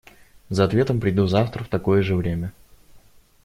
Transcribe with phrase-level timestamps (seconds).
[0.49, 2.53] За ответом приду завтра в такое же время.